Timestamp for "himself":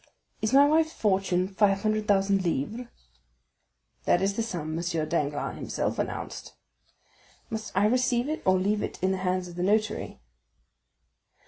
5.57-5.99